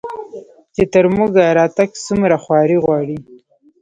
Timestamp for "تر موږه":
0.93-1.43